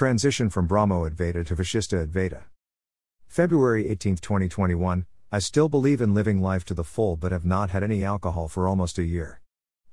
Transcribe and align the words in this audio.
Transition 0.00 0.48
from 0.48 0.66
Brahmo 0.66 1.06
Advaita 1.06 1.46
to 1.46 1.54
Vashista 1.54 2.06
Advaita. 2.06 2.44
February 3.28 3.86
18, 3.86 4.16
2021. 4.16 5.04
I 5.30 5.38
still 5.40 5.68
believe 5.68 6.00
in 6.00 6.14
living 6.14 6.40
life 6.40 6.64
to 6.64 6.72
the 6.72 6.84
full 6.84 7.16
but 7.16 7.32
have 7.32 7.44
not 7.44 7.68
had 7.68 7.82
any 7.82 8.02
alcohol 8.02 8.48
for 8.48 8.66
almost 8.66 8.96
a 8.96 9.02
year. 9.02 9.42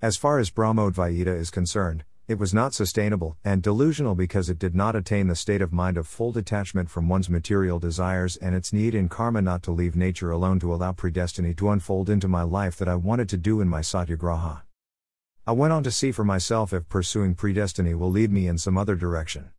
As 0.02 0.16
far 0.16 0.40
as 0.40 0.50
Brahmodvaita 0.50 1.28
is 1.28 1.50
concerned, 1.50 2.06
it 2.26 2.40
was 2.40 2.54
not 2.54 2.74
sustainable 2.74 3.36
and 3.44 3.62
delusional 3.62 4.16
because 4.16 4.50
it 4.50 4.58
did 4.58 4.74
not 4.74 4.96
attain 4.96 5.28
the 5.28 5.36
state 5.36 5.62
of 5.62 5.74
mind 5.74 5.98
of 5.98 6.08
full 6.08 6.32
detachment 6.32 6.90
from 6.90 7.10
one's 7.10 7.30
material 7.30 7.78
desires 7.78 8.38
and 8.38 8.56
its 8.56 8.72
need 8.72 8.96
in 8.96 9.10
karma 9.10 9.42
not 9.42 9.62
to 9.64 9.72
leave 9.72 9.98
nature 9.98 10.32
alone 10.32 10.58
to 10.62 10.74
allow 10.74 10.94
predestiny 10.94 11.54
to 11.58 11.70
unfold 11.70 12.10
into 12.10 12.30
my 12.30 12.44
life 12.44 12.78
that 12.78 12.88
I 12.88 12.96
wanted 12.96 13.28
to 13.28 13.38
do 13.38 13.60
in 13.60 13.68
my 13.68 13.82
satyagraha. 13.82 14.64
I 15.46 15.52
went 15.52 15.74
on 15.74 15.84
to 15.84 15.92
see 15.92 16.14
for 16.14 16.24
myself 16.24 16.72
if 16.72 16.88
pursuing 16.88 17.36
predestiny 17.36 17.94
will 17.94 18.10
lead 18.10 18.32
me 18.32 18.48
in 18.48 18.58
some 18.58 18.78
other 18.78 18.96
direction. 18.96 19.52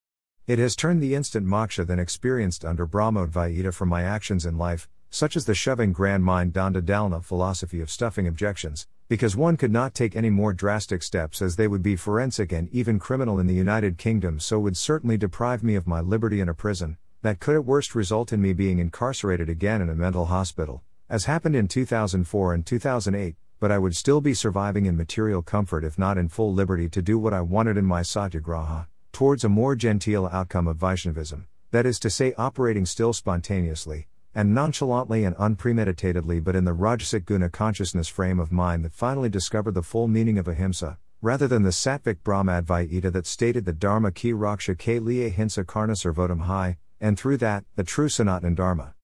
It 0.49 0.59
has 0.61 0.75
turned 0.75 1.03
the 1.03 1.15
instant 1.15 1.47
moksha 1.47 1.87
then 1.87 1.99
experienced 1.99 2.65
under 2.65 2.87
Brahmodvaita 2.87 3.75
from 3.75 3.91
my 3.91 4.03
actions 4.03 4.47
in 4.47 4.57
life, 4.57 4.89
such 5.11 5.37
as 5.37 5.45
the 5.45 5.55
shoving 5.55 5.93
grand 5.93 6.25
mind 6.25 6.55
Danda 6.55 6.81
Dalna 6.81 7.23
philosophy 7.23 7.83
of 7.83 7.91
stuffing 7.91 8.27
objections, 8.27 8.87
because 9.11 9.37
one 9.37 9.59
could 9.59 9.71
not 9.71 9.93
take 9.93 10.17
any 10.17 10.31
more 10.31 10.55
drastic 10.55 11.03
steps 11.03 11.43
as 11.43 11.57
they 11.57 11.69
would 11.69 11.83
be 11.83 11.97
forensic 11.97 12.51
and 12.51 12.71
even 12.71 12.99
criminal 12.99 13.39
in 13.39 13.47
the 13.47 13.53
United 13.53 13.99
Kingdom, 13.99 14.41
so 14.41 14.59
would 14.59 14.79
certainly 14.79 15.19
deprive 15.19 15.63
me 15.63 15.75
of 15.75 15.87
my 15.87 16.01
liberty 16.01 16.41
in 16.41 16.49
a 16.49 16.55
prison, 16.55 16.97
that 17.21 17.41
could 17.41 17.55
at 17.55 17.67
worst 17.67 17.95
result 17.95 18.33
in 18.33 18.41
me 18.41 18.55
being 18.55 18.79
incarcerated 18.79 19.51
again 19.51 19.83
in 19.83 19.91
a 19.91 19.95
mental 19.95 20.25
hospital, 20.25 20.83
as 21.11 21.27
happened 21.27 21.57
in 21.57 21.69
2004 21.69 22.55
and 22.55 22.65
2008, 22.65 23.37
but 23.61 23.71
I 23.71 23.77
would 23.77 23.95
still 23.95 24.23
be 24.23 24.33
surviving 24.33 24.87
in 24.87 24.97
material 24.97 25.43
comfort 25.43 25.85
if 25.85 25.99
not 25.99 26.17
in 26.17 26.31
full 26.31 26.55
liberty 26.55 26.89
to 26.89 27.03
do 27.03 27.19
what 27.19 27.35
I 27.35 27.43
wanted 27.43 27.77
in 27.77 27.85
my 27.85 28.01
satyagraha, 28.01 28.89
towards 29.19 29.43
a 29.43 29.49
more 29.49 29.75
genteel 29.75 30.29
outcome 30.31 30.69
of 30.69 30.77
Vaishnavism, 30.77 31.45
that 31.73 31.85
is 31.85 31.99
to 31.99 32.09
say, 32.09 32.33
operating 32.39 32.87
still 32.87 33.13
spontaneously, 33.13 34.07
and 34.33 34.55
nonchalantly 34.55 35.25
and 35.25 35.35
unpremeditatedly 35.39 36.39
but 36.45 36.55
in 36.55 36.65
the 36.65 36.71
Rajasic 36.71 37.25
guna 37.25 37.51
consciousness 37.51 38.07
frame 38.07 38.39
of 38.39 38.53
mind 38.53 38.85
that 38.85 38.95
finally 38.95 39.29
discovered 39.29 39.75
the 39.75 39.83
full 39.83 40.07
meaning 40.07 40.39
of 40.39 40.47
ahimsa, 40.47 40.99
rather 41.21 41.49
than 41.49 41.65
the 41.65 41.71
Sattvic 41.71 42.19
Brahmadvaita 42.23 43.13
that 43.13 43.27
stated 43.27 43.65
the 43.65 43.73
Dharma 43.73 44.13
ki 44.13 44.33
raksha 44.33 44.77
ke 44.79 45.03
liye 45.05 45.35
hinsa 45.35 45.67
karna 45.67 45.95
sarvodam 45.95 46.43
hai, 46.43 46.77
and 47.01 47.19
through 47.19 47.39
that, 47.39 47.65
the 47.75 47.83
true 47.83 48.09
Sanatan 48.09 48.55
Dharma. 48.55 48.95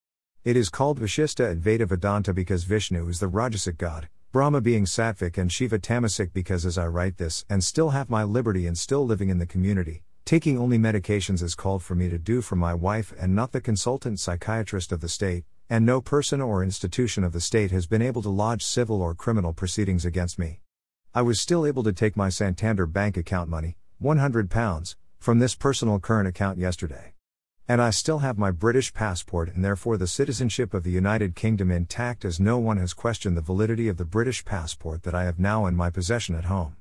It 0.45 0.57
is 0.57 0.69
called 0.69 1.01
Vashista 1.01 1.57
Advaita 1.57 1.89
Vedanta 1.89 2.33
because 2.33 2.63
Vishnu 2.63 3.09
is 3.09 3.19
the 3.19 3.27
Rajasic 3.27 3.79
god, 3.79 4.09
Brahma 4.35 4.61
being 4.61 4.85
Sattvic 4.85 5.39
and 5.39 5.53
Shiva 5.53 5.79
Tamasic 5.79 6.33
because 6.33 6.67
as 6.67 6.77
I 6.77 6.89
write 6.89 7.19
this 7.19 7.45
and 7.49 7.63
still 7.63 7.91
have 7.91 8.11
my 8.11 8.25
liberty 8.25 8.67
and 8.67 8.77
still 8.77 9.07
living 9.07 9.29
in 9.29 9.39
the 9.39 9.47
community, 9.47 10.03
Taking 10.25 10.59
only 10.59 10.77
medications 10.77 11.41
is 11.41 11.55
called 11.55 11.85
for 11.85 11.95
me 11.95 12.09
to 12.09 12.19
do 12.19 12.41
for 12.41 12.57
my 12.57 12.75
wife 12.75 13.13
and 13.17 13.37
not 13.37 13.53
the 13.53 13.61
consultant 13.61 14.19
psychiatrist 14.19 14.91
of 14.91 15.01
the 15.01 15.09
state, 15.09 15.45
and 15.71 15.87
no 15.87 16.01
person 16.01 16.41
or 16.41 16.65
institution 16.65 17.23
of 17.23 17.33
the 17.33 17.41
state 17.41 17.71
has 17.71 17.87
been 17.87 18.03
able 18.03 18.23
to 18.23 18.29
lodge 18.29 18.65
civil 18.65 19.01
or 19.01 19.15
criminal 19.15 19.53
proceedings 19.53 20.05
against 20.05 20.37
me. 20.37 20.59
I 21.15 21.23
was 21.23 21.41
still 21.41 21.65
able 21.65 21.85
to 21.85 21.93
take 21.93 22.17
my 22.17 22.29
Santander 22.29 22.87
bank 22.87 23.17
account 23.17 23.49
money, 23.49 23.77
£100, 24.03 24.97
from 25.21 25.39
this 25.39 25.55
personal 25.55 26.01
current 26.01 26.27
account 26.27 26.59
yesterday. 26.59 27.15
And 27.67 27.81
I 27.81 27.89
still 27.89 28.19
have 28.19 28.37
my 28.37 28.51
British 28.51 28.93
passport 28.93 29.55
and 29.55 29.65
therefore 29.65 29.97
the 29.97 30.07
citizenship 30.07 30.75
of 30.75 30.83
the 30.83 30.91
United 30.91 31.35
Kingdom 31.35 31.71
intact 31.71 32.27
as 32.27 32.39
no 32.39 32.59
one 32.59 32.77
has 32.77 32.93
questioned 32.93 33.39
the 33.39 33.41
validity 33.41 33.89
of 33.89 33.97
the 33.97 34.05
British 34.05 34.45
passport 34.45 35.03
that 35.05 35.15
I 35.15 35.25
have 35.25 35.39
now 35.39 35.65
in 35.65 35.75
my 35.75 35.89
possession 35.89 36.35
at 36.35 36.45
home. 36.45 36.77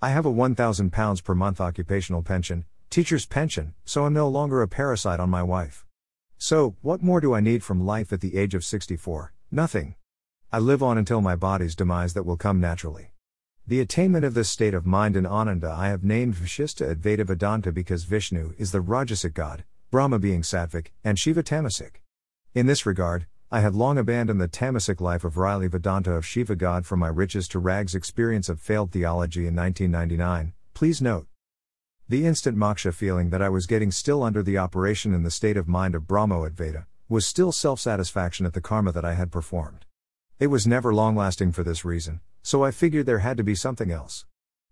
I 0.00 0.10
have 0.10 0.26
a 0.26 0.32
£1,000 0.32 1.24
per 1.24 1.34
month 1.34 1.60
occupational 1.60 2.22
pension, 2.22 2.64
teacher's 2.90 3.26
pension, 3.26 3.74
so 3.84 4.04
I'm 4.04 4.12
no 4.12 4.28
longer 4.28 4.62
a 4.62 4.68
parasite 4.68 5.18
on 5.18 5.30
my 5.30 5.42
wife. 5.42 5.84
So, 6.38 6.76
what 6.80 7.02
more 7.02 7.20
do 7.20 7.34
I 7.34 7.40
need 7.40 7.64
from 7.64 7.84
life 7.84 8.12
at 8.12 8.20
the 8.20 8.36
age 8.36 8.54
of 8.54 8.64
64? 8.64 9.32
Nothing. 9.50 9.96
I 10.52 10.60
live 10.60 10.80
on 10.80 10.96
until 10.96 11.20
my 11.20 11.34
body's 11.34 11.74
demise 11.74 12.14
that 12.14 12.24
will 12.24 12.36
come 12.36 12.60
naturally. 12.60 13.12
The 13.66 13.80
attainment 13.80 14.24
of 14.24 14.34
this 14.34 14.48
state 14.48 14.74
of 14.74 14.86
mind 14.86 15.16
in 15.16 15.26
Ananda 15.26 15.70
I 15.76 15.88
have 15.88 16.04
named 16.04 16.36
Vashista 16.36 16.94
Advaita 16.94 17.26
Vedanta 17.26 17.72
because 17.72 18.04
Vishnu 18.04 18.54
is 18.58 18.72
the 18.72 18.82
Rajasic 18.82 19.34
god, 19.34 19.64
Brahma 19.90 20.20
being 20.20 20.42
Sattvic, 20.42 20.92
and 21.02 21.18
Shiva 21.18 21.42
Tamasic. 21.42 21.96
In 22.54 22.66
this 22.66 22.86
regard, 22.86 23.26
I 23.50 23.58
had 23.58 23.74
long 23.74 23.98
abandoned 23.98 24.40
the 24.40 24.46
Tamasic 24.46 25.00
life 25.00 25.24
of 25.24 25.36
Riley 25.36 25.66
Vedanta 25.66 26.12
of 26.12 26.24
Shiva 26.24 26.54
God 26.54 26.86
from 26.86 27.00
my 27.00 27.08
riches 27.08 27.48
to 27.48 27.58
rags 27.58 27.96
experience 27.96 28.48
of 28.48 28.60
failed 28.60 28.92
theology 28.92 29.48
in 29.48 29.56
1999. 29.56 30.52
Please 30.74 31.02
note, 31.02 31.26
the 32.08 32.24
instant 32.24 32.56
moksha 32.56 32.94
feeling 32.94 33.30
that 33.30 33.42
I 33.42 33.48
was 33.48 33.66
getting 33.66 33.90
still 33.90 34.22
under 34.22 34.44
the 34.44 34.58
operation 34.58 35.12
in 35.12 35.24
the 35.24 35.30
state 35.30 35.56
of 35.56 35.66
mind 35.66 35.96
of 35.96 36.06
Brahmo 36.06 36.48
Advaita 36.48 36.86
was 37.08 37.26
still 37.26 37.50
self 37.50 37.80
satisfaction 37.80 38.46
at 38.46 38.52
the 38.52 38.60
karma 38.60 38.92
that 38.92 39.04
I 39.04 39.14
had 39.14 39.32
performed. 39.32 39.86
It 40.38 40.46
was 40.46 40.68
never 40.68 40.94
long 40.94 41.16
lasting 41.16 41.50
for 41.50 41.64
this 41.64 41.84
reason, 41.84 42.20
so 42.44 42.62
I 42.62 42.70
figured 42.70 43.06
there 43.06 43.18
had 43.18 43.36
to 43.38 43.42
be 43.42 43.56
something 43.56 43.90
else. 43.90 44.24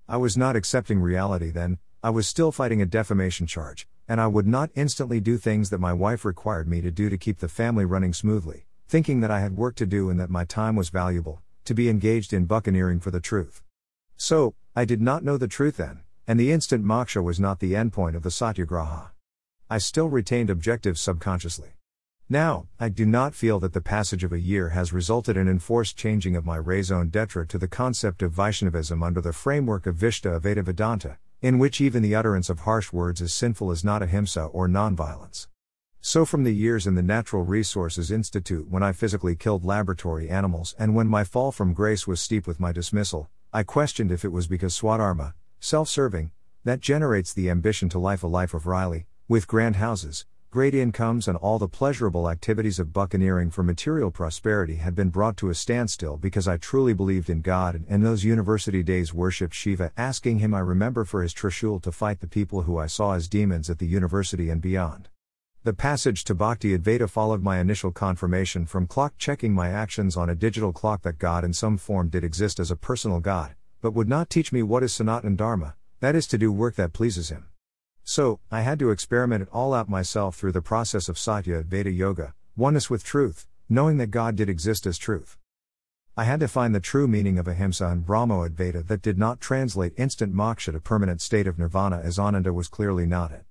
I 0.08 0.16
was 0.16 0.36
not 0.36 0.54
accepting 0.54 1.00
reality 1.00 1.50
then, 1.50 1.78
I 2.04 2.10
was 2.10 2.28
still 2.28 2.52
fighting 2.52 2.80
a 2.80 2.86
defamation 2.86 3.48
charge, 3.48 3.88
and 4.08 4.20
I 4.20 4.26
would 4.26 4.46
not 4.46 4.70
instantly 4.74 5.20
do 5.20 5.36
things 5.36 5.68
that 5.68 5.78
my 5.78 5.92
wife 5.92 6.24
required 6.24 6.66
me 6.66 6.80
to 6.80 6.90
do 6.90 7.10
to 7.10 7.18
keep 7.18 7.38
the 7.38 7.48
family 7.48 7.84
running 7.84 8.14
smoothly, 8.14 8.66
thinking 8.88 9.20
that 9.20 9.30
I 9.30 9.40
had 9.40 9.56
work 9.56 9.74
to 9.76 9.86
do 9.86 10.08
and 10.08 10.18
that 10.18 10.30
my 10.30 10.44
time 10.44 10.76
was 10.76 10.88
valuable, 10.88 11.42
to 11.66 11.74
be 11.74 11.90
engaged 11.90 12.32
in 12.32 12.46
buccaneering 12.46 13.00
for 13.00 13.10
the 13.10 13.20
truth. 13.20 13.62
So, 14.16 14.54
I 14.74 14.86
did 14.86 15.02
not 15.02 15.22
know 15.22 15.36
the 15.36 15.46
truth 15.46 15.76
then, 15.76 16.00
and 16.26 16.40
the 16.40 16.50
instant 16.50 16.84
moksha 16.84 17.22
was 17.22 17.38
not 17.38 17.60
the 17.60 17.74
endpoint 17.74 18.16
of 18.16 18.22
the 18.22 18.30
satyagraha. 18.30 19.12
I 19.68 19.76
still 19.76 20.08
retained 20.08 20.48
objectives 20.48 21.00
subconsciously. 21.00 21.74
Now, 22.30 22.68
I 22.78 22.88
do 22.88 23.04
not 23.04 23.34
feel 23.34 23.58
that 23.60 23.72
the 23.72 23.80
passage 23.80 24.24
of 24.24 24.32
a 24.32 24.40
year 24.40 24.70
has 24.70 24.92
resulted 24.92 25.36
in 25.36 25.48
enforced 25.48 25.96
changing 25.96 26.36
of 26.36 26.46
my 26.46 26.56
raison 26.56 27.08
d'etre 27.08 27.46
to 27.46 27.58
the 27.58 27.68
concept 27.68 28.22
of 28.22 28.32
Vaishnavism 28.32 29.02
under 29.02 29.20
the 29.20 29.32
framework 29.32 29.86
of 29.86 29.96
Vashista 29.96 30.38
Advaita 30.38 30.62
Vedanta, 30.62 31.18
in 31.40 31.58
which 31.58 31.80
even 31.80 32.02
the 32.02 32.14
utterance 32.14 32.50
of 32.50 32.60
harsh 32.60 32.92
words 32.92 33.20
is 33.20 33.32
sinful 33.32 33.70
is 33.70 33.84
not 33.84 34.02
ahimsa 34.02 34.44
or 34.44 34.68
nonviolence. 34.68 35.46
So, 36.00 36.24
from 36.24 36.44
the 36.44 36.54
years 36.54 36.86
in 36.86 36.94
the 36.94 37.02
Natural 37.02 37.42
Resources 37.42 38.10
Institute 38.10 38.68
when 38.68 38.82
I 38.82 38.92
physically 38.92 39.36
killed 39.36 39.64
laboratory 39.64 40.28
animals 40.28 40.74
and 40.78 40.94
when 40.94 41.06
my 41.06 41.24
fall 41.24 41.52
from 41.52 41.74
grace 41.74 42.06
was 42.06 42.20
steep 42.20 42.46
with 42.46 42.60
my 42.60 42.72
dismissal, 42.72 43.28
I 43.52 43.62
questioned 43.62 44.12
if 44.12 44.24
it 44.24 44.32
was 44.32 44.46
because 44.46 44.78
Swadharma, 44.78 45.34
self 45.60 45.88
serving, 45.88 46.30
that 46.64 46.80
generates 46.80 47.32
the 47.32 47.50
ambition 47.50 47.88
to 47.90 47.98
life 47.98 48.22
a 48.22 48.26
life 48.26 48.54
of 48.54 48.66
Riley, 48.66 49.06
with 49.28 49.46
grand 49.46 49.76
houses, 49.76 50.24
great 50.50 50.74
incomes, 50.74 51.28
and 51.28 51.36
all 51.36 51.58
the 51.58 51.68
pleasurable 51.68 52.30
activities 52.30 52.78
of 52.78 52.92
buccaneering 52.92 53.50
for 53.50 53.62
material 53.62 54.10
prosperity 54.10 54.76
had 54.76 54.94
been 54.94 55.10
brought 55.10 55.36
to 55.36 55.50
a 55.50 55.54
standstill 55.54 56.16
because 56.16 56.48
I 56.48 56.56
truly 56.56 56.94
believed 56.94 57.28
in 57.28 57.42
God 57.42 57.74
and 57.74 57.86
in 57.86 58.02
those 58.02 58.24
university 58.24 58.82
days 58.82 59.12
worshipped 59.12 59.52
Shiva, 59.52 59.92
asking 59.96 60.38
him 60.38 60.54
I 60.54 60.60
remember 60.60 61.04
for 61.04 61.22
his 61.22 61.34
Trishul 61.34 61.82
to 61.82 61.92
fight 61.92 62.20
the 62.20 62.26
people 62.26 62.62
who 62.62 62.78
I 62.78 62.86
saw 62.86 63.12
as 63.12 63.28
demons 63.28 63.68
at 63.68 63.78
the 63.78 63.86
university 63.86 64.48
and 64.48 64.62
beyond. 64.62 65.10
The 65.64 65.74
passage 65.74 66.24
to 66.24 66.34
Bhakti 66.34 66.76
Advaita 66.76 67.10
followed 67.10 67.42
my 67.42 67.58
initial 67.58 67.92
confirmation 67.92 68.64
from 68.64 68.86
clock 68.86 69.18
checking 69.18 69.52
my 69.52 69.68
actions 69.68 70.16
on 70.16 70.30
a 70.30 70.34
digital 70.34 70.72
clock 70.72 71.02
that 71.02 71.18
God 71.18 71.44
in 71.44 71.52
some 71.52 71.76
form 71.76 72.08
did 72.08 72.24
exist 72.24 72.58
as 72.58 72.70
a 72.70 72.76
personal 72.76 73.20
God, 73.20 73.54
but 73.82 73.92
would 73.92 74.08
not 74.08 74.30
teach 74.30 74.50
me 74.50 74.62
what 74.62 74.82
is 74.82 74.94
Sanatan 74.94 75.36
Dharma, 75.36 75.74
that 76.00 76.14
is 76.14 76.26
to 76.28 76.38
do 76.38 76.50
work 76.50 76.76
that 76.76 76.94
pleases 76.94 77.28
him. 77.28 77.48
So, 78.10 78.40
I 78.50 78.62
had 78.62 78.78
to 78.78 78.90
experiment 78.90 79.42
it 79.42 79.48
all 79.52 79.74
out 79.74 79.90
myself 79.90 80.34
through 80.34 80.52
the 80.52 80.62
process 80.62 81.10
of 81.10 81.18
Satya 81.18 81.62
Advaita 81.62 81.94
Yoga, 81.94 82.32
oneness 82.56 82.88
with 82.88 83.04
truth, 83.04 83.46
knowing 83.68 83.98
that 83.98 84.10
God 84.10 84.34
did 84.34 84.48
exist 84.48 84.86
as 84.86 84.96
truth. 84.96 85.36
I 86.16 86.24
had 86.24 86.40
to 86.40 86.48
find 86.48 86.74
the 86.74 86.80
true 86.80 87.06
meaning 87.06 87.38
of 87.38 87.46
ahimsa 87.46 87.84
and 87.84 88.06
Brahmo 88.06 88.48
Advaita 88.48 88.86
that 88.86 89.02
did 89.02 89.18
not 89.18 89.42
translate 89.42 89.92
instant 89.98 90.34
moksha 90.34 90.72
to 90.72 90.80
permanent 90.80 91.20
state 91.20 91.46
of 91.46 91.58
nirvana 91.58 92.00
as 92.02 92.18
Ananda 92.18 92.50
was 92.54 92.66
clearly 92.66 93.04
not 93.04 93.30
it. 93.30 93.44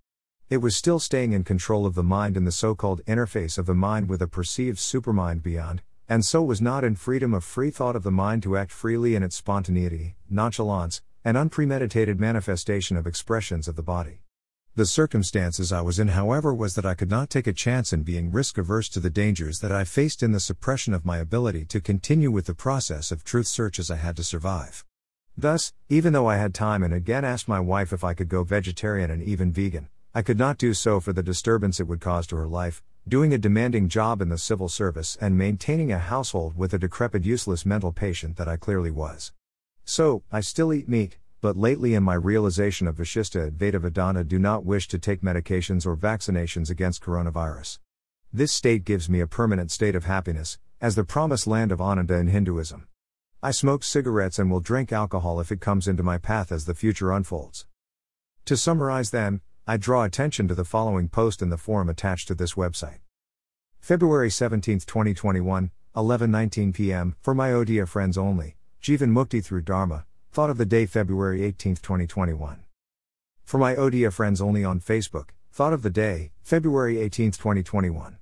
It 0.49 0.57
was 0.57 0.75
still 0.75 0.97
staying 0.97 1.33
in 1.33 1.43
control 1.43 1.85
of 1.85 1.93
the 1.93 2.01
mind 2.01 2.35
in 2.35 2.45
the 2.45 2.51
so 2.51 2.73
called 2.73 3.05
interface 3.05 3.59
of 3.59 3.67
the 3.67 3.75
mind 3.75 4.09
with 4.09 4.23
a 4.23 4.27
perceived 4.27 4.79
supermind 4.79 5.43
beyond, 5.43 5.83
and 6.09 6.25
so 6.25 6.41
was 6.41 6.63
not 6.63 6.83
in 6.83 6.95
freedom 6.95 7.35
of 7.35 7.43
free 7.43 7.69
thought 7.69 7.95
of 7.95 8.01
the 8.01 8.09
mind 8.09 8.41
to 8.41 8.57
act 8.57 8.71
freely 8.71 9.13
in 9.13 9.21
its 9.21 9.35
spontaneity, 9.35 10.15
nonchalance, 10.31 11.03
and 11.23 11.37
unpremeditated 11.37 12.19
manifestation 12.19 12.97
of 12.97 13.05
expressions 13.05 13.67
of 13.67 13.75
the 13.75 13.83
body. 13.83 14.21
The 14.77 14.85
circumstances 14.85 15.71
I 15.71 15.81
was 15.81 15.97
in, 15.97 16.09
however, 16.09 16.53
was 16.53 16.75
that 16.75 16.85
I 16.85 16.93
could 16.93 17.09
not 17.09 17.31
take 17.31 17.47
a 17.47 17.51
chance 17.51 17.91
in 17.91 18.03
being 18.03 18.31
risk 18.31 18.59
averse 18.59 18.87
to 18.89 18.99
the 18.99 19.09
dangers 19.09 19.57
that 19.61 19.71
I 19.71 19.83
faced 19.83 20.21
in 20.21 20.33
the 20.33 20.39
suppression 20.39 20.93
of 20.93 21.03
my 21.03 21.17
ability 21.17 21.65
to 21.65 21.81
continue 21.81 22.29
with 22.29 22.45
the 22.45 22.53
process 22.53 23.11
of 23.11 23.23
truth 23.23 23.47
search 23.47 23.79
as 23.79 23.89
I 23.89 23.95
had 23.95 24.15
to 24.17 24.23
survive. 24.23 24.85
Thus, 25.35 25.73
even 25.89 26.13
though 26.13 26.27
I 26.27 26.37
had 26.37 26.53
time 26.53 26.83
and 26.83 26.93
again 26.93 27.25
asked 27.25 27.47
my 27.47 27.59
wife 27.59 27.91
if 27.91 28.03
I 28.03 28.13
could 28.13 28.29
go 28.29 28.43
vegetarian 28.43 29.09
and 29.09 29.23
even 29.23 29.51
vegan, 29.51 29.89
I 30.13 30.21
could 30.21 30.37
not 30.37 30.59
do 30.59 30.75
so 30.75 30.99
for 30.99 31.11
the 31.11 31.23
disturbance 31.23 31.79
it 31.79 31.87
would 31.87 31.99
cause 31.99 32.27
to 32.27 32.35
her 32.35 32.47
life, 32.47 32.83
doing 33.07 33.33
a 33.33 33.39
demanding 33.39 33.89
job 33.89 34.21
in 34.21 34.29
the 34.29 34.37
civil 34.37 34.69
service 34.69 35.17
and 35.19 35.35
maintaining 35.35 35.91
a 35.91 35.97
household 35.97 36.55
with 36.55 36.71
a 36.75 36.77
decrepit, 36.77 37.25
useless 37.25 37.65
mental 37.65 37.91
patient 37.91 38.37
that 38.37 38.47
I 38.47 38.57
clearly 38.57 38.91
was. 38.91 39.31
So, 39.85 40.21
I 40.31 40.41
still 40.41 40.71
eat 40.71 40.87
meat, 40.87 41.17
but 41.39 41.55
lately 41.55 41.93
in 41.93 42.03
my 42.03 42.15
realization 42.15 42.87
of 42.87 42.95
Vashista 42.95 43.51
Advaita 43.51 43.79
Vedanta 43.79 44.23
do 44.23 44.39
not 44.39 44.65
wish 44.65 44.87
to 44.87 44.97
take 44.97 45.21
medications 45.21 45.85
or 45.85 45.95
vaccinations 45.95 46.69
against 46.69 47.03
coronavirus. 47.03 47.79
This 48.33 48.51
state 48.51 48.85
gives 48.85 49.07
me 49.07 49.19
a 49.19 49.27
permanent 49.27 49.71
state 49.71 49.95
of 49.95 50.05
happiness, 50.05 50.57
as 50.81 50.95
the 50.95 51.03
promised 51.03 51.47
land 51.47 51.71
of 51.71 51.79
Ananda 51.79 52.15
in 52.15 52.27
Hinduism. 52.27 52.87
I 53.43 53.51
smoke 53.51 53.83
cigarettes 53.83 54.39
and 54.39 54.49
will 54.49 54.59
drink 54.59 54.91
alcohol 54.91 55.39
if 55.39 55.51
it 55.51 55.61
comes 55.61 55.87
into 55.87 56.01
my 56.01 56.17
path 56.17 56.51
as 56.51 56.65
the 56.65 56.73
future 56.73 57.11
unfolds. 57.11 57.67
To 58.45 58.57
summarize, 58.57 59.11
then, 59.11 59.41
I 59.67 59.77
draw 59.77 60.03
attention 60.03 60.47
to 60.47 60.55
the 60.55 60.65
following 60.65 61.07
post 61.07 61.43
in 61.43 61.49
the 61.49 61.57
forum 61.57 61.87
attached 61.87 62.27
to 62.29 62.35
this 62.35 62.55
website. 62.55 62.99
February 63.79 64.31
17, 64.31 64.79
2021, 64.79 65.69
11:19 65.95 66.73
p.m. 66.73 67.15
for 67.21 67.35
my 67.35 67.51
Odia 67.51 67.87
friends 67.87 68.17
only. 68.17 68.57
Jivan 68.81 69.11
Mukti 69.11 69.43
through 69.43 69.61
Dharma. 69.61 70.06
Thought 70.31 70.49
of 70.51 70.57
the 70.57 70.65
day 70.65 70.85
February 70.85 71.43
18, 71.43 71.77
2021. 71.77 72.59
For 73.43 73.57
my 73.57 73.75
dear 73.89 74.11
friends 74.11 74.39
only 74.39 74.63
on 74.63 74.79
Facebook. 74.79 75.29
Thought 75.51 75.73
of 75.73 75.81
the 75.81 75.89
day 75.89 76.31
February 76.43 76.99
18, 76.99 77.31
2021. 77.31 78.17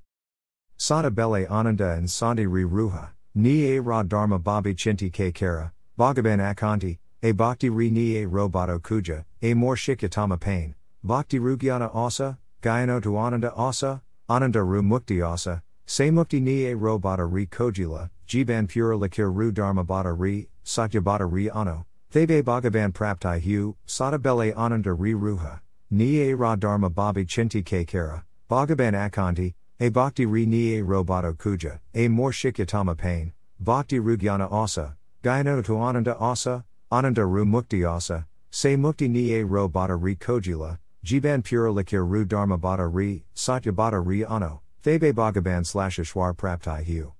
Sada 0.77 1.11
Bele 1.11 1.45
Ananda 1.47 1.91
and 1.91 2.09
Sandi 2.09 2.45
Ri 2.45 2.63
Ruha. 2.63 3.09
Ni 3.33 3.75
a 3.75 3.81
ra 3.81 4.03
dharma 4.03 4.39
babi 4.39 4.73
chinti 4.73 5.11
ke 5.11 5.33
kara, 5.35 5.73
bhagavan 5.99 6.39
akanti, 6.39 6.99
a 7.21 7.33
bhakti 7.33 7.67
ri 7.69 7.89
ni 7.89 8.15
a 8.23 8.27
robato 8.27 8.79
kuja, 8.79 9.25
a 9.41 9.53
more 9.53 9.75
shikyatama 9.75 10.39
pain, 10.39 10.73
bhakti 11.03 11.37
rugyana 11.37 11.93
asa, 11.93 12.37
gayano 12.61 13.03
tu 13.03 13.17
ananda 13.17 13.51
asa, 13.57 14.01
ananda 14.29 14.63
ru 14.63 14.81
mukti 14.81 15.21
asa, 15.21 15.63
se 15.85 16.09
mukti 16.11 16.41
ni 16.41 16.65
a 16.67 16.75
robata 16.75 17.29
ri 17.29 17.45
kojila, 17.45 18.09
jiban 18.25 18.69
pura 18.69 18.95
likir 18.97 19.29
ru 19.35 19.51
dharma 19.51 19.83
bata 19.83 20.13
ri, 20.13 20.47
satya 20.63 21.01
bata 21.01 21.25
ri 21.25 21.49
ano, 21.49 21.85
thebe 22.15 22.41
bhagavan 22.45 22.93
praptai 22.93 23.41
hu, 23.41 23.75
sada 23.85 24.17
bele 24.17 24.53
ananda 24.55 24.93
ri 24.93 25.13
ruha, 25.13 25.59
ni 25.91 26.31
ra 26.31 26.55
dharma 26.55 26.89
babi 26.89 27.25
chinti 27.25 27.61
ke 27.61 27.85
kara, 27.85 28.23
bhagavan 28.49 28.93
akanti, 28.93 29.53
a 29.81 29.89
bhakti 29.89 30.25
ri 30.25 30.45
ni 30.45 30.79
a 30.79 30.81
kuja, 30.81 31.77
a 31.93 32.07
more 32.07 32.31
shikyatama 32.31 32.95
pain, 32.95 33.33
bhakti 33.59 33.99
rugyana 33.99 34.49
asa, 34.49 34.95
gyano 35.25 35.61
to 35.61 35.73
ananda 35.73 36.15
asa, 36.17 36.63
ananda 36.89 37.25
ru 37.25 37.43
mukti 37.43 37.83
asa, 37.85 38.25
se 38.49 38.77
mukti 38.77 39.09
ni 39.09 39.33
a 39.33 39.43
ro 39.43 39.67
bata 39.67 39.97
ri 39.97 40.15
kojila, 40.15 40.79
jiban 41.03 41.43
pura 41.43 41.69
likir 41.69 42.09
ru 42.09 42.23
dharma 42.23 42.57
bata 42.57 42.87
ri, 42.87 43.25
satya 43.33 43.73
bata 43.73 43.99
ri 43.99 44.23
ano, 44.23 44.61
thebe 44.83 45.11
bhagavan 45.13 45.65
slash 45.65 45.97
ishwar 45.97 46.33
praptai 46.33 46.85
hu. 46.85 47.11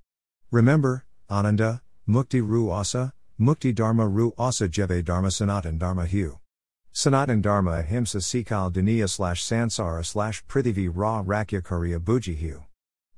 Remember, 0.50 1.04
ananda, 1.28 1.82
mukti 2.08 2.40
ru 2.40 2.70
asa, 2.70 3.12
mukti 3.40 3.74
dharma 3.74 4.06
ru 4.08 4.32
asa 4.38 4.68
jeve 4.68 5.04
dharma 5.04 5.30
sanatan 5.30 5.78
dharma 5.78 6.06
hu. 6.06 6.38
Sanatan 6.98 7.42
Dharma 7.42 7.82
Ahimsa 7.82 8.22
Sikal 8.22 8.72
Duniya 8.72 9.06
slash 9.06 9.44
Sansara 9.44 10.02
slash 10.02 10.42
Prithivi 10.46 10.90
Ra 10.90 11.22
Rakya 11.22 11.60
Karya 11.60 11.98
Bujihu. 11.98 12.64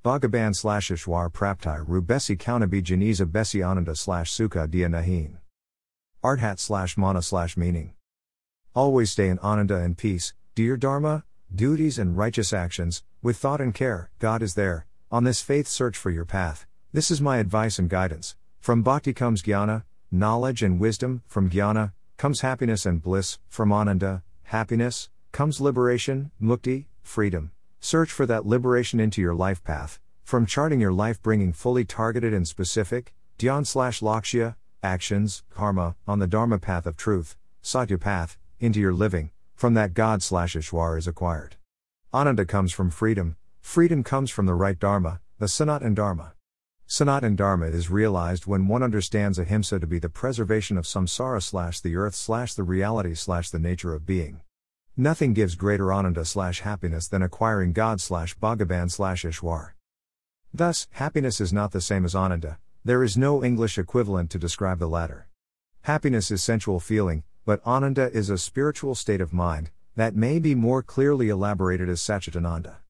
Bhagaban 0.05 0.53
slash 0.57 0.91
Ishwar 0.91 1.31
Praptai 1.31 1.87
Rubesi 1.87 2.37
Kaunabi 2.37 2.83
Janiza 2.83 3.25
Besi 3.25 3.65
Ananda 3.65 3.95
slash 3.95 4.33
Sukha 4.33 4.69
Dia 4.69 4.89
Nahin. 4.89 5.37
Arthat 6.25 6.59
slash 6.59 6.97
Mana 6.97 7.23
slash 7.23 7.57
meaning. 7.57 7.95
Always 8.75 9.13
stay 9.13 9.29
in 9.29 9.39
Ananda 9.39 9.77
and 9.77 9.97
peace, 9.97 10.35
your 10.57 10.77
Dharma, 10.77 11.23
duties 11.55 11.97
and 12.01 12.19
righteous 12.19 12.53
actions, 12.53 13.05
with 13.23 13.37
thought 13.37 13.61
and 13.61 13.73
care, 13.73 14.11
God 14.19 14.43
is 14.43 14.55
there, 14.55 14.87
on 15.13 15.23
this 15.23 15.41
faith 15.41 15.69
search 15.69 15.97
for 15.97 16.11
your 16.11 16.25
path. 16.25 16.67
This 16.93 17.13
is 17.13 17.21
my 17.21 17.37
advice 17.37 17.79
and 17.79 17.89
guidance. 17.89 18.35
From 18.59 18.83
Bhakti 18.83 19.13
comes 19.13 19.43
Jnana, 19.43 19.85
knowledge 20.11 20.63
and 20.63 20.81
wisdom, 20.81 21.23
from 21.27 21.51
Jnana, 21.51 21.93
comes 22.17 22.41
happiness 22.41 22.87
and 22.87 23.03
bliss, 23.03 23.39
from 23.49 23.73
Ananda, 23.73 24.23
happiness, 24.45 25.11
comes 25.33 25.61
liberation, 25.61 26.31
mukti, 26.41 26.87
freedom. 27.03 27.51
Search 27.81 28.11
for 28.11 28.27
that 28.27 28.47
liberation 28.47 28.99
into 28.99 29.21
your 29.21 29.35
life 29.35 29.63
path, 29.63 30.01
from 30.25 30.47
charting 30.47 30.81
your 30.81 30.93
life 30.93 31.23
bringing 31.23 31.53
fully 31.53 31.85
targeted 31.85 32.35
and 32.35 32.47
specific, 32.49 33.15
dhyan 33.39 33.67
slash 33.67 34.01
lakshya, 34.01 34.57
actions, 34.83 35.43
karma, 35.51 35.95
on 36.07 36.19
the 36.19 36.27
dharma 36.27 36.59
path 36.59 36.87
of 36.87 36.97
truth, 36.97 37.37
satya 37.63 37.99
path, 37.99 38.39
into 38.59 38.81
your 38.81 38.95
living, 38.95 39.31
from 39.55 39.75
that 39.75 39.95
God 39.95 40.23
slash 40.23 40.55
Ishwar 40.55 40.99
is 40.99 41.07
acquired. 41.07 41.57
Ananda 42.13 42.45
comes 42.45 42.73
from 42.73 42.91
freedom, 42.91 43.37
freedom 43.61 44.03
comes 44.03 44.31
from 44.31 44.47
the 44.47 44.55
right 44.55 44.79
dharma, 44.79 45.21
the 45.39 45.49
Sanatan 45.49 45.95
Dharma. 45.95 46.33
Sanatan 46.91 47.37
Dharma 47.37 47.67
is 47.67 47.91
realized 47.91 48.47
when 48.47 48.67
one 48.67 48.83
understands 48.83 49.39
ahimsa 49.39 49.79
to 49.79 49.87
be 49.87 49.99
the 49.99 50.09
preservation 50.09 50.79
of 50.79 50.87
samsara 50.87 51.43
slash 51.43 51.81
the 51.81 51.97
earth 51.97 52.15
slash 52.15 52.55
the 52.55 52.63
reality 52.63 53.15
slash 53.15 53.51
the 53.51 53.59
nature 53.59 53.93
of 53.93 54.07
being. 54.07 54.41
Nothing 54.97 55.35
gives 55.35 55.55
greater 55.55 55.93
ananda 55.93 56.25
slash 56.25 56.61
happiness 56.61 57.07
than 57.07 57.21
acquiring 57.21 57.75
God 57.75 58.01
slash 58.01 58.39
Bhagavan 58.39 58.91
slash 58.91 59.25
Ishwar. 59.25 59.73
Thus, 60.55 60.89
happiness 60.93 61.43
is 61.43 61.53
not 61.53 61.73
the 61.73 61.83
same 61.83 62.07
as 62.07 62.15
ananda, 62.15 62.59
there 62.87 63.05
is 63.05 63.19
no 63.19 63.45
English 63.45 63.77
equivalent 63.77 64.31
to 64.31 64.39
describe 64.39 64.79
the 64.79 64.89
latter. 64.89 65.29
Happiness 65.83 66.31
is 66.31 66.43
sensual 66.43 66.81
feeling, 66.81 67.23
but 67.45 67.61
ananda 67.67 68.11
is 68.17 68.31
a 68.31 68.39
spiritual 68.39 68.95
state 68.95 69.21
of 69.21 69.35
mind, 69.35 69.71
that 69.97 70.17
may 70.17 70.39
be 70.39 70.55
more 70.55 70.83
clearly 70.83 71.29
elaborated 71.29 71.91
as 71.91 72.01
Satchitananda. 72.01 72.77